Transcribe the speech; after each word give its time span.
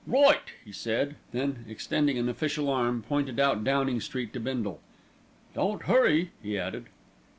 "Right!" 0.07 0.41
he 0.65 0.71
said, 0.71 1.15
then 1.31 1.63
extending 1.69 2.17
an 2.17 2.27
official 2.27 2.71
arm, 2.71 3.03
pointed 3.03 3.39
out 3.39 3.63
Downing 3.63 4.01
Street 4.01 4.33
to 4.33 4.39
Bindle. 4.39 4.79
"Don't 5.53 5.83
hurry," 5.83 6.31
he 6.41 6.57
added. 6.57 6.87